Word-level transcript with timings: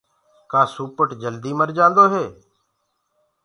ڪآ 0.51 0.61
سوپٽ 0.73 1.09
جلدي 1.21 1.51
مر 1.59 1.69
جآندو 1.77 2.03
هي؟ 2.13 2.25